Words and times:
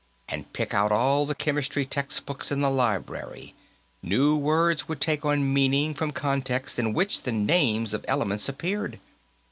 And 0.27 0.51
pick 0.51 0.73
out 0.73 0.91
all 0.91 1.27
the 1.27 1.35
chemistry 1.35 1.85
textbooks 1.85 2.51
in 2.51 2.61
the 2.61 2.71
Library; 2.71 3.53
new 4.01 4.35
words 4.35 4.87
would 4.87 4.99
take 4.99 5.23
on 5.23 5.53
meaning 5.53 5.93
from 5.93 6.09
contexts 6.09 6.79
in 6.79 6.93
which 6.93 7.21
the 7.21 7.31
names 7.31 7.93
of 7.93 8.03
elements 8.07 8.49
appeared. 8.49 8.99